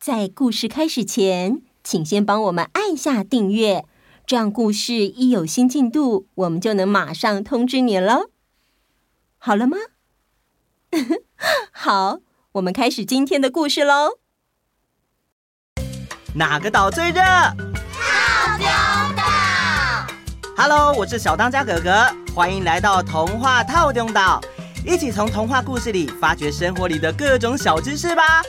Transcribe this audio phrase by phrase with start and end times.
[0.00, 3.84] 在故事开始前，请先帮我们按下订阅，
[4.26, 8.30] 这样故事一有新进度，我们就能马上通知你喽。
[9.36, 9.76] 好了吗？
[11.70, 12.20] 好，
[12.52, 14.12] 我们开始今天的故事喽。
[16.34, 17.20] 哪个岛最热？
[17.20, 18.66] 套丁
[19.14, 19.22] 岛。
[20.56, 24.40] Hello，我是小当家哥哥，欢迎来到童话套丁岛，
[24.86, 28.40] 一起从童话故事里发掘生活里的各种小知识吧。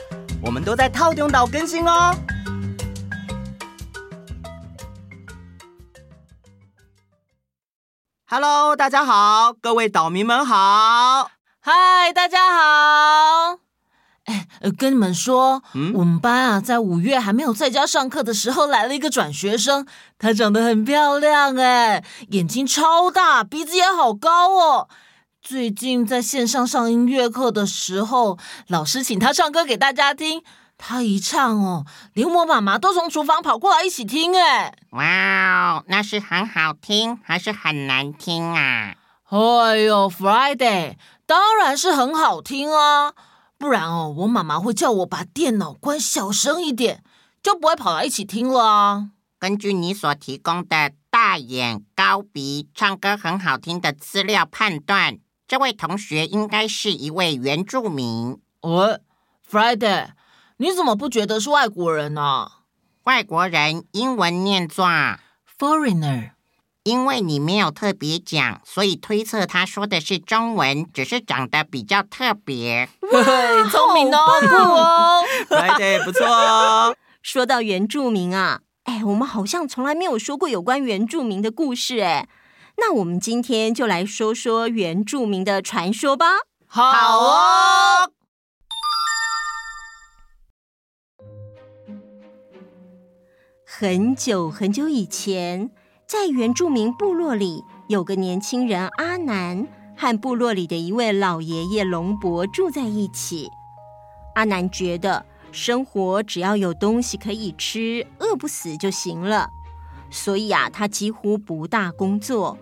[0.44, 2.12] 我们都在套丁岛更新哦。
[8.26, 11.30] Hello，大家好，各位岛民们好。
[11.60, 13.60] 嗨，大家好。
[14.24, 19.86] 哎，跟你们说，嗯，我们班啊，在五月还没有在家上课的时候，来了一个转学生。
[20.18, 24.88] 她长得很漂亮，哎，眼睛超大，鼻子也好高哦。
[25.42, 28.38] 最近在线上上音乐课的时候，
[28.68, 30.44] 老师请他唱歌给大家听。
[30.78, 31.84] 他一唱哦，
[32.14, 34.36] 连我妈妈都从厨房跑过来一起听。
[34.36, 38.94] 哎，哇哦，那是很好听还是很难听啊？
[39.28, 40.94] 哎呦，Friday，
[41.26, 43.12] 当然是很好听啊。
[43.58, 47.02] 不然哦，我妈妈会叫我把电脑关小声一点，
[47.42, 49.08] 就不会跑来一起听了啊。
[49.40, 58.38] 根据你所提供的大眼高鼻、唱歌很好听的资料判断，这位同学应该是一位原住民。
[58.60, 59.00] 哦
[59.50, 60.08] ，Friday，
[60.56, 62.50] 你怎么不觉得是外国人呢？
[63.04, 64.86] 外国人英文念作
[65.58, 66.30] foreigner。
[66.84, 72.88] 因为你没有特别讲，所以推测他说的是中文，只是长得比较特别。
[73.12, 73.22] 哇，
[73.70, 76.96] 聪明哦， 来的不错哦。
[77.22, 82.28] 说到原住民啊，哎，我们好像从来没有说过有关原住民的故事哎。
[82.76, 86.26] 那我们今天就来说说原住民的传说吧。
[86.66, 88.10] 好哦。
[93.64, 95.70] 很久很久以前。
[96.04, 99.66] 在原住民部落里，有个年轻人阿南
[99.96, 103.48] 和部落里的一位老爷爷龙伯住在一起。
[104.34, 109.48] 阿南觉得生活只要有东西可以吃，饿不死就行了，
[110.12, 112.56] 所以啊，他几乎不大工作，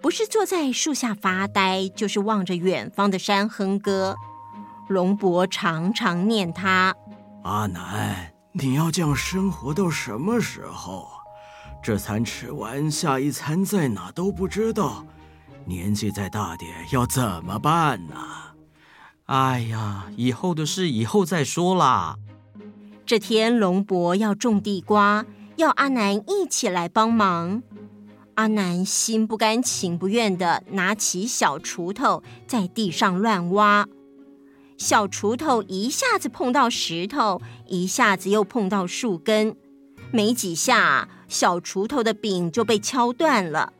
[0.00, 4.16] 不是坐在树下发呆，就是望着远方的山哼歌。
[4.88, 6.94] 龙伯常常念他
[7.44, 11.06] ：“阿南，你要这样生活到什么时候？”
[11.82, 15.04] 这餐吃完，下一餐在哪都不知道。
[15.66, 18.16] 年纪再大点，要怎么办呢？
[19.26, 22.16] 哎呀，以后的事以后再说啦。
[23.04, 25.24] 这天，龙伯要种地瓜，
[25.56, 27.62] 要阿南一起来帮忙。
[28.34, 33.88] 阿南心不甘情不愿地拿起小锄头，在地上乱挖。
[34.76, 39.56] 小锄头一下子碰到石头，一下子又碰到树根，
[40.10, 41.08] 没几下。
[41.28, 43.72] 小锄头的柄就被敲断了，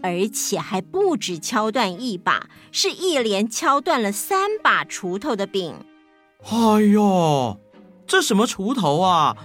[0.00, 5.74] 而且还不止敲断一把，是一连敲断了三把锄头的柄。
[6.50, 7.58] 哎呦，
[8.06, 9.36] 这什么锄头啊！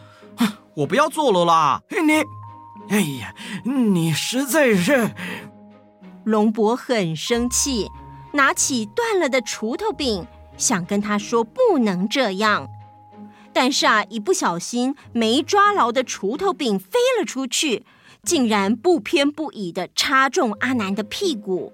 [0.77, 1.81] 我不要做了啦！
[1.89, 2.23] 你，
[2.89, 3.33] 哎呀，
[3.65, 5.09] 你实在是……
[6.23, 7.89] 龙伯很生气，
[8.33, 12.67] 拿起断了的锄头柄，想跟他说不能这样。
[13.51, 17.83] 但是啊，一不小心没抓牢的锄头柄飞了出去，
[18.21, 21.73] 竟然不偏不倚的插中阿南的屁股。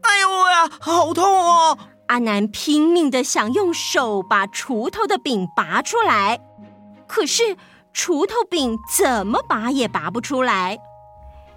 [0.00, 1.78] 哎呦呀，好痛哦！
[2.08, 6.40] 阿南拼命的想用手把锄头的柄拔出来，
[7.06, 7.56] 可是
[7.94, 10.78] 锄头柄怎么拔也拔不出来。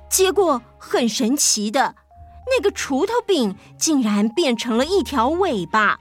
[0.09, 1.95] 结果很神奇的，
[2.49, 5.99] 那个锄头柄竟然变成了一条尾巴。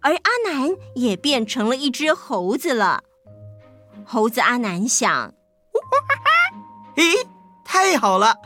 [0.00, 3.02] 而阿南也变成了一只猴子了。
[4.04, 5.32] 猴子阿南想
[6.96, 7.26] ：“咦，
[7.64, 8.36] 太好了，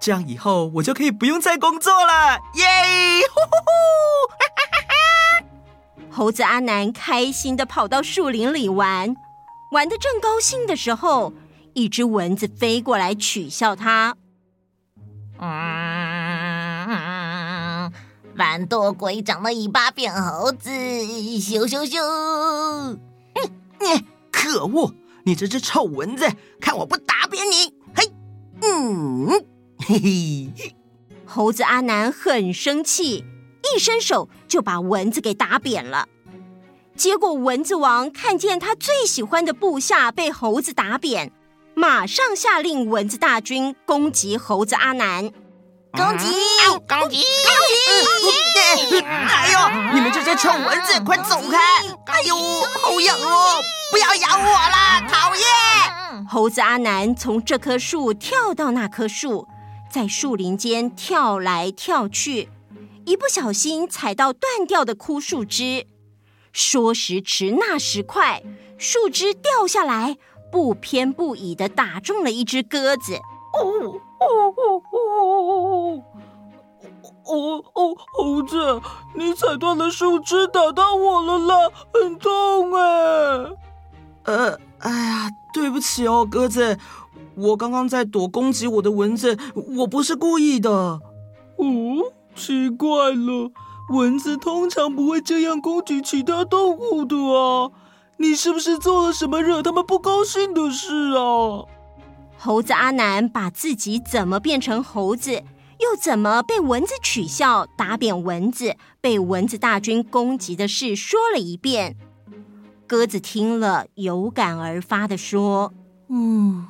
[0.00, 2.64] 这样以后我就可以不用再工作了，耶！”
[3.34, 3.46] 呼呼
[6.08, 9.14] 呼，猴子阿南开心的跑到树林里玩，
[9.72, 11.32] 玩得正高兴的时候，
[11.72, 14.14] 一只蚊子飞过来取笑他。
[15.38, 15.48] 嗯
[18.34, 21.98] 懒惰鬼长了尾巴变猴子，咻咻咻！
[22.02, 23.00] 嗯，
[23.80, 24.94] 你可恶！
[25.24, 26.30] 你这只臭蚊子，
[26.60, 27.74] 看我不打扁你！
[27.94, 28.12] 嘿，
[28.62, 29.28] 嗯，
[29.78, 30.74] 嘿嘿。
[31.24, 33.24] 猴子阿南很生气，
[33.74, 36.06] 一伸手就把蚊子给打扁了。
[36.96, 41.32] 结果蚊子王看见他最喜欢的部下被猴子打扁，
[41.74, 45.30] 马上下令蚊子大军攻击猴子阿南。
[45.92, 46.26] 攻击！
[46.88, 47.22] 攻击！
[47.22, 49.00] 攻击！
[49.04, 51.58] 哎呦，你们这些臭蚊子，快走开！
[52.06, 52.34] 哎呦，
[52.80, 53.62] 好痒哦！
[53.90, 56.26] 不要咬我了，讨厌！
[56.26, 59.46] 猴子阿南从这棵树跳到那棵树，
[59.90, 62.48] 在树林间跳来跳去，
[63.04, 65.86] 一不小心踩到断掉的枯树枝，
[66.52, 68.42] 说时迟，那时快，
[68.78, 70.16] 树枝掉下来，
[70.50, 73.14] 不偏不倚的打中了一只鸽子。
[73.14, 74.26] 哦哦
[74.56, 76.02] 哦哦
[77.24, 77.94] 哦哦！
[78.12, 78.80] 猴子，
[79.14, 81.54] 你踩断了树枝，打到我了啦，
[81.92, 82.82] 很痛哎！
[84.24, 86.76] 呃，哎呀，对不起哦，鸽子，
[87.36, 89.38] 我刚刚在躲攻击我的蚊子，
[89.78, 90.70] 我不是故意的。
[90.70, 91.00] 哦，
[92.34, 93.50] 奇怪了，
[93.92, 97.70] 蚊子通常不会这样攻击其他动物的啊，
[98.16, 101.66] 你是不是做了什么惹他们不高兴的事啊？
[102.38, 111.96] 猴子阿南把自己怎么变成猴子，又怎么被蚊子取笑、打扁蚊子、被蚊子大军攻击的事说了一遍。
[112.86, 115.74] 鸽子听了，有感而发地说
[116.08, 116.66] ：“嗯，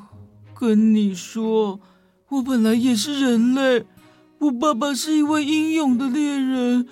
[0.58, 1.78] 跟你说，
[2.30, 3.86] 我本来也是人类。
[4.40, 6.88] 我爸爸是一位英勇的猎人。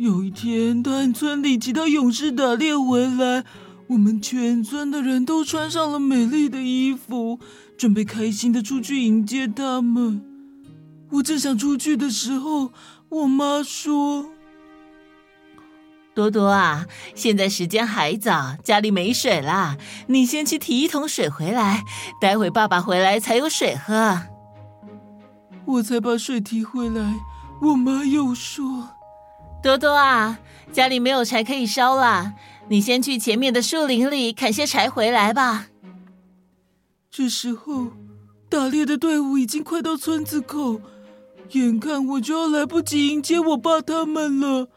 [0.00, 3.44] 有一天，他村里其他勇士打猎回来，
[3.88, 7.38] 我们全村的人都穿上了美丽的衣服。”
[7.76, 10.24] 准备开心的出去迎接他们。
[11.10, 12.72] 我正想出去的时候，
[13.10, 14.30] 我妈说
[16.16, 19.76] ：“多多啊，现在时间还早，家里没水啦，
[20.06, 21.84] 你先去提一桶水回来，
[22.18, 24.22] 待会爸爸回来才有水喝。”
[25.66, 27.16] 我才把水提回来，
[27.60, 28.88] 我妈又说
[29.62, 30.38] ：“多多啊，
[30.72, 32.32] 家里没有柴可以烧啦，
[32.68, 35.66] 你先去前面的树林里砍些柴回来吧。”
[37.10, 37.88] 这时候，
[38.48, 40.80] 打猎的队伍已经快到村子口，
[41.50, 44.68] 眼看我就要来不及迎接我爸他们了。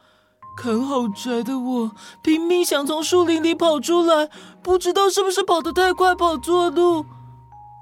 [0.56, 1.92] 砍好柴的我
[2.22, 4.30] 拼命想从树林里跑出来，
[4.62, 7.06] 不知道是不是跑得太快，跑错路，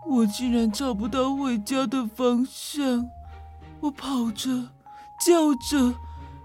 [0.07, 3.05] 我竟然找不到回家的方向。
[3.81, 4.69] 我跑着，
[5.25, 5.95] 叫着，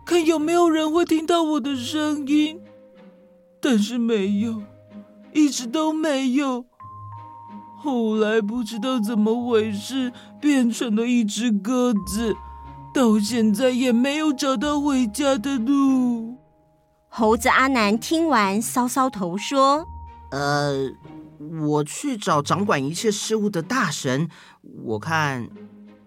[0.06, 2.60] 看有没有人会听到我的声音，
[3.60, 4.62] 但是没有，
[5.32, 6.64] 一直都没有。
[7.76, 12.36] 后来不知道怎么回事，变成了一只鸽子，
[12.94, 16.36] 到现在也没有找到回家的路。
[17.08, 19.84] 猴子阿南听完，搔搔头说
[20.30, 20.88] ：“呃，
[21.66, 24.28] 我去找掌管一切事物的大神，
[24.84, 25.48] 我看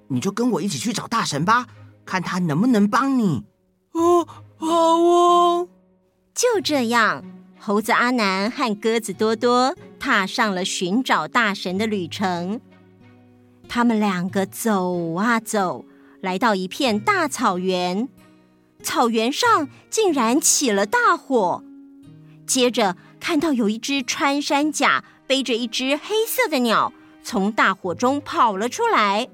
[0.07, 1.67] 你就跟我一起去找大神吧，
[2.05, 3.43] 看他能不能帮你。”
[3.93, 4.27] 哦，
[4.57, 5.67] 好哦，
[6.33, 7.23] 就这样。
[7.61, 12.61] 猴子阿南和鸽子多多踏上了寻找大神的旅程。
[13.67, 15.85] 他们两个走啊走，
[16.21, 18.07] 来到一片大草原，
[18.81, 21.63] 草原上竟然起了大火。
[22.47, 26.91] 接着看到有一只穿山甲背着一只黑色的鸟
[27.21, 29.27] 从大火中跑了出来。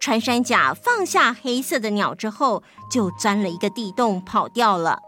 [0.00, 5.00] 穿山甲放下黑色的鸟之后，就钻了一个地洞跑掉了。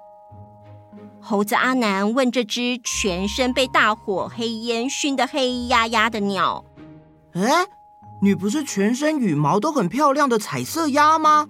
[1.22, 6.64] 猴子阿南问这只全身被大火黑烟熏得黑压压的鸟
[7.34, 7.66] ：“哎，
[8.22, 11.46] 你不是全身羽毛都很漂亮的彩色鸭吗？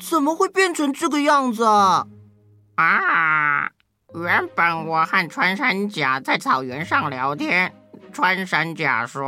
[0.00, 2.06] 怎么会变成这个样子啊？”
[2.76, 3.68] 啊，
[4.14, 7.72] 原本我和穿山甲在草原上聊天，
[8.12, 9.22] 穿山甲说：“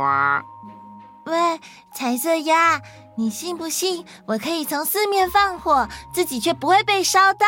[1.25, 1.59] 喂，
[1.93, 2.81] 彩色鸭，
[3.17, 7.45] 你信不信我可以从四面放火，自己却不会被烧到？”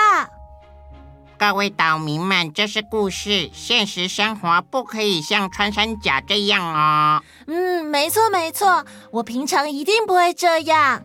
[1.40, 7.22] 各位岛民们，这是故事，现实生活不可以像穿山甲这样哦。
[7.46, 11.04] 嗯，没错没错，我平常一定不会这样。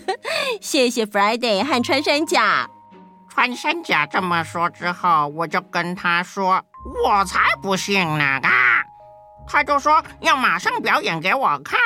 [0.60, 2.68] 谢谢 Friday 和穿山甲。
[3.30, 6.62] 穿山甲这么说之后，我就跟他说
[7.06, 8.82] ：“我才不信呢！”啊，
[9.48, 11.78] 他就说要马上表演给我看，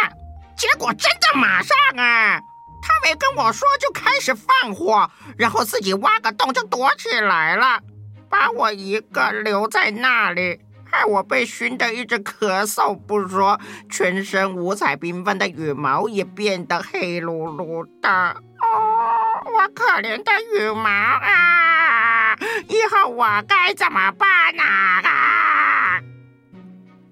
[0.57, 2.41] 结果真的马上啊！
[2.83, 7.81] 他没跟我说就开始放火，然后自己挖个洞就躲起来了，
[8.29, 13.59] 把我一个留在那里，害我被熏得一直咳嗽不说，
[13.91, 18.11] 全身五彩缤纷的羽毛也变得黑噜噜的。
[18.11, 22.37] 哦，我可怜的羽毛啊！
[22.69, 24.63] 以后我该怎么办呢？
[24.63, 26.01] 啊？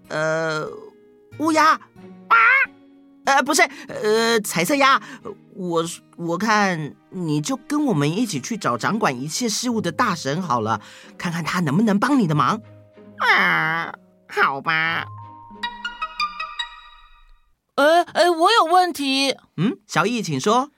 [0.08, 0.68] 呃，
[1.38, 1.64] 乌鸦
[2.28, 2.36] 啊，
[3.24, 5.00] 呃，不是，呃，彩色鸭。
[5.54, 5.84] 我
[6.16, 10.80] 我看你就跟我们一起去找掌管一切事物的大神好了，
[11.18, 12.60] 看看他能不能帮你的忙。
[13.18, 13.92] 啊，
[14.28, 15.04] 好吧。
[17.76, 19.36] 哎哎，我有问题。
[19.56, 20.70] 嗯，小易，请说。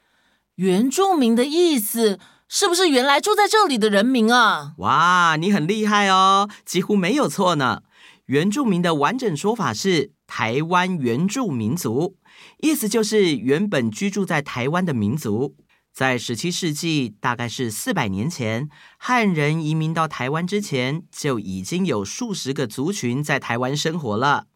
[0.56, 4.74] 原住民的意思是不是原来住在这里的人民啊？
[4.78, 7.82] 哇，你很厉害哦，几乎没有错呢。
[8.26, 12.16] 原住民的完整说法是台湾原住民族，
[12.58, 15.54] 意思就是原本居住在台湾的民族。
[15.92, 18.68] 在十七世纪，大概是四百年前，
[18.98, 24.46] 汉人移民到台湾之前，就已经有数十个族群在台湾生活了。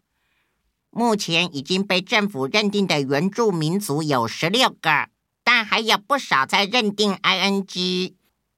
[0.91, 5.09] 目前已经被政府认定的原住民族有十六个，
[5.45, 8.15] 但还有不少在认定 ING。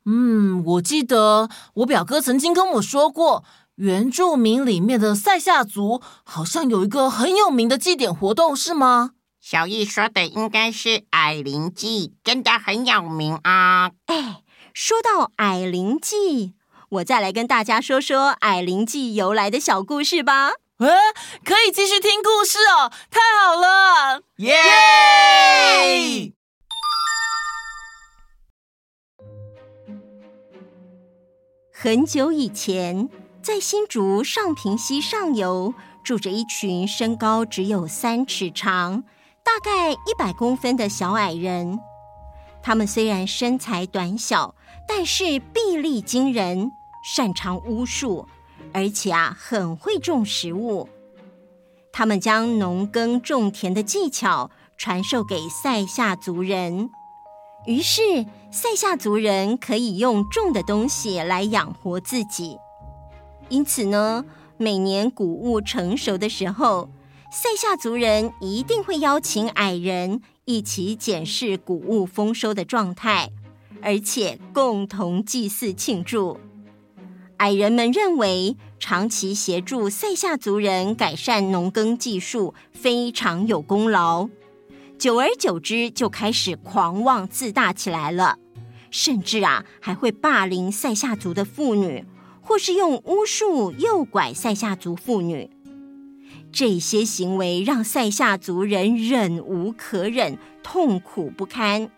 [0.06, 3.44] 嗯，我记得我表哥曾经跟我说过。
[3.74, 9.12] 原住民里面的塞夏族好像有一个很有名的祭典活动，是吗？
[9.40, 13.90] 小易说的应该是矮灵记，真的很有名啊！
[14.06, 14.42] 哎，
[14.74, 16.52] 说到矮灵记，
[16.90, 20.50] 我再来跟大家说说矮灵记由来的小故事吧。
[20.76, 20.88] 哎，
[21.42, 24.22] 可以继续听故事哦，太好了！
[24.36, 24.54] 耶
[25.86, 26.32] ！Yeah!
[31.72, 33.08] 很久以前。
[33.42, 35.72] 在新竹上平溪上游，
[36.04, 39.02] 住着一群身高只有三尺长、
[39.42, 41.78] 大概一百公分的小矮人。
[42.62, 44.54] 他们虽然身材短小，
[44.86, 48.26] 但是臂力惊人，擅长巫术，
[48.72, 50.88] 而且啊，很会种食物。
[51.92, 56.90] 他们将农耕种田的技巧传授给塞夏族人，
[57.66, 62.58] 于是塞夏族人可以用种的东西来养活自己。
[63.48, 64.24] 因此呢，
[64.56, 66.88] 每年谷物成熟的时候，
[67.32, 73.30] 塞夏族人一定会邀请矮人一起检视谷物丰收的状态，
[73.80, 76.40] 而且共同祭祀庆祝。
[77.36, 84.28] 矮人们认为，长期协助塞夏族人改善农耕技术非常有功劳，
[84.98, 88.38] 久而久之就开始狂妄自大起来了，
[88.90, 92.04] 甚至啊，还会霸凌塞夏族的妇女。
[92.42, 95.48] 或是用巫术诱拐塞夏族妇女，
[96.52, 101.90] 这些行为让塞夏族人忍无可忍，痛苦不堪。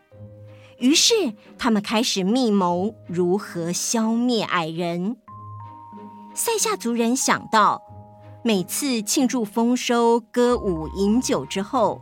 [0.78, 1.14] 于是，
[1.58, 5.16] 他们开始密谋如何消灭矮人。
[6.34, 7.82] 塞夏族人想到，
[8.44, 12.00] 每次庆祝丰收、歌舞饮酒之后，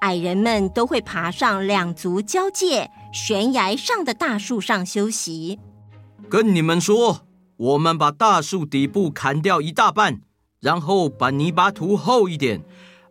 [0.00, 5.58] 矮人们都会爬上两族交界悬崖上的大树上休息。
[6.28, 7.20] 跟你们说。
[7.58, 10.20] 我们把大树底部砍掉一大半，
[10.60, 12.62] 然后把泥巴涂厚一点，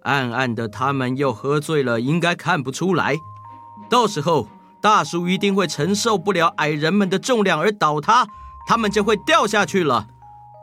[0.02, 3.16] 暗暗的，他们又喝醉了，应该看不出来。
[3.90, 4.48] 到时候，
[4.82, 8.28] 大树一定会承受不了矮人们的重量而倒塌，
[8.68, 10.08] 他们就会掉下去了。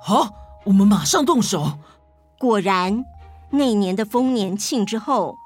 [0.03, 0.29] 好，
[0.65, 1.79] 我们马上动手。
[2.39, 3.05] 果然，
[3.51, 5.37] 那年的丰年庆之后，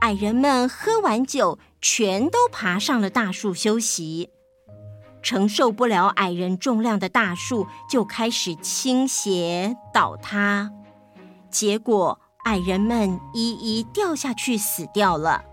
[0.00, 4.30] 矮人们喝完酒，全都爬上了大树休息。
[5.22, 10.70] 承受不了矮人重量的大树就开始倾斜倒塌，
[11.54, 15.44] 结果矮人们一一掉下去死掉了。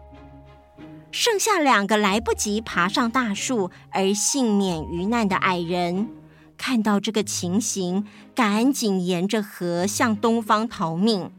[1.12, 6.10] 剩下两个来不及爬上大树而幸免于难的矮人，
[6.58, 11.31] 看到这个情形，赶紧沿着河向东方逃命。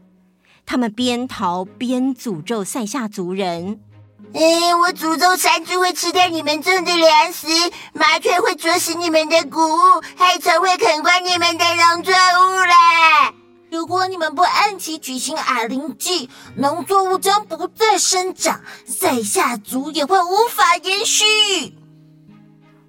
[0.64, 3.81] 他们边逃边诅咒塞夏族人。
[4.35, 7.49] 哎，我诅咒山猪会吃掉你们种的粮食，
[7.92, 12.62] 麻雀会啄食你们的谷物，害虫会啃光你们的农作物！
[14.12, 21.25] 你们不按期举行矮灵祭，农作物将不再生长，塞夏族也会无法延续。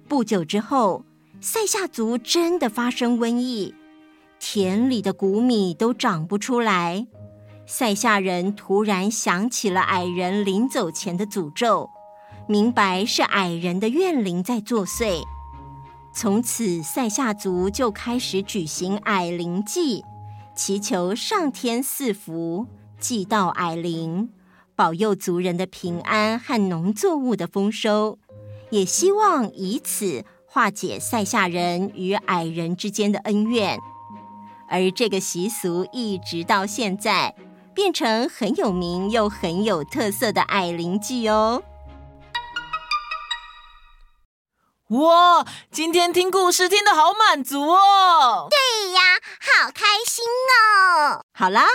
[0.06, 1.02] 不久之后，
[1.40, 3.74] 塞夏族真的发生瘟疫，
[4.38, 7.06] 田里的谷米都长不出来。
[7.64, 11.88] 塞夏人突然想起了矮人临走前的诅咒，
[12.46, 15.22] 明白是矮人的怨灵在作祟。
[16.14, 20.04] 从此，塞夏族就开始举行矮灵祭，
[20.56, 22.66] 祈求上天赐福，
[22.98, 24.30] 祭悼矮灵，
[24.76, 28.18] 保佑族人的平安和农作物的丰收，
[28.70, 33.78] 也希望以此化解塞夏人与矮人之间的恩怨。
[34.68, 37.34] 而这个习俗一直到现在。
[37.74, 41.60] 变成很有名又很有特色的矮灵祭哦！
[44.90, 48.48] 哇，今天听故事听得好满足哦！
[48.50, 49.00] 对呀，
[49.40, 50.22] 好开心
[50.52, 51.24] 哦！
[51.32, 51.66] 好啦，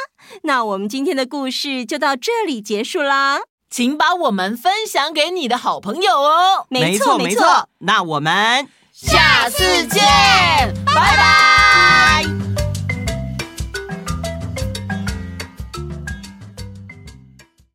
[0.44, 3.40] 那我们今天的故事就到这里结束啦，
[3.72, 6.68] 请把我们分享给你的好朋友哦！
[6.70, 10.04] 没错没错，那我们下次见，
[10.86, 11.69] 拜拜。